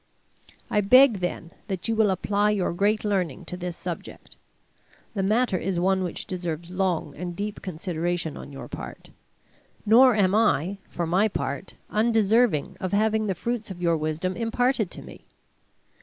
[0.71, 4.35] I beg, then, that you will apply your great learning to this subject.
[5.13, 9.11] The matter is one which deserves long and deep consideration on your part;
[9.85, 14.89] nor am I, for my part, undeserving of having the fruits of your wisdom imparted
[14.89, 15.23] to me.